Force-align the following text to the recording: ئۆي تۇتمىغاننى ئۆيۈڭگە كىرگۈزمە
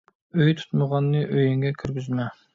ئۆي 0.37 0.55
تۇتمىغاننى 0.61 1.23
ئۆيۈڭگە 1.27 1.75
كىرگۈزمە 1.85 2.29